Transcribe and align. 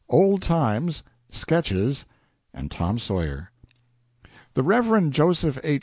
"OLD 0.09 0.41
TIMES," 0.41 1.03
"SKETCHES," 1.29 2.05
AND 2.55 2.71
"TOM 2.71 2.97
SAWYER" 2.97 3.51
The 4.55 4.63
Rev. 4.63 5.11
Joseph 5.11 5.59
H. 5.63 5.79